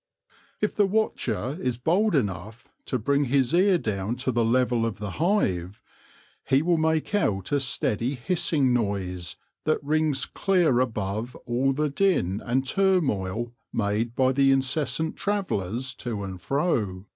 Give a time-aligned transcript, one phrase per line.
[0.61, 4.97] If the watcher is bold enough to bring his ear down to the level of
[4.97, 5.79] the hive,
[6.43, 9.35] he will make out a steady hissing noise
[9.65, 15.93] that rings clear above all the din and turmoil made by the in cessant travellers
[15.97, 17.05] to and fro.